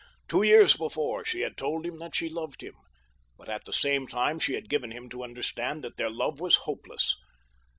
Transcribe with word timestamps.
Two 0.27 0.41
years 0.41 0.75
before 0.75 1.23
she 1.23 1.41
had 1.41 1.55
told 1.55 1.85
him 1.85 1.99
that 1.99 2.15
she 2.15 2.27
loved 2.27 2.63
him; 2.63 2.73
but 3.37 3.47
at 3.47 3.65
the 3.65 3.71
same 3.71 4.07
time 4.07 4.39
she 4.39 4.55
had 4.55 4.67
given 4.67 4.89
him 4.89 5.09
to 5.09 5.23
understand 5.23 5.83
that 5.83 5.97
their 5.97 6.09
love 6.09 6.39
was 6.39 6.55
hopeless. 6.65 7.15